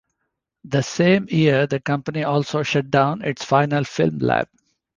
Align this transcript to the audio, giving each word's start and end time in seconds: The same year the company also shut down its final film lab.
The 0.63 0.81
same 0.81 1.27
year 1.29 1.67
the 1.67 1.79
company 1.79 2.23
also 2.23 2.63
shut 2.63 2.89
down 2.89 3.21
its 3.21 3.45
final 3.45 3.83
film 3.83 4.17
lab. 4.17 4.47